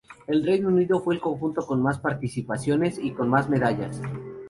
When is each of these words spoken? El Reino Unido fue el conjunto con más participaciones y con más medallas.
El 0.25 0.43
Reino 0.43 0.69
Unido 0.69 0.99
fue 0.99 1.13
el 1.13 1.21
conjunto 1.21 1.63
con 1.63 1.79
más 1.79 1.99
participaciones 1.99 2.97
y 2.97 3.11
con 3.11 3.29
más 3.29 3.51
medallas. 3.51 4.01